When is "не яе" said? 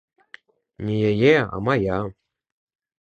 0.87-1.35